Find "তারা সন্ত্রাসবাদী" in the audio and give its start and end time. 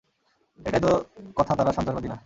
1.55-2.07